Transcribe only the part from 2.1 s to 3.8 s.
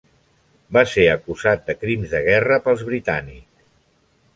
de guerra pels britànics.